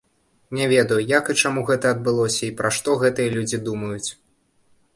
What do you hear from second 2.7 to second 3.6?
што гэтыя людзі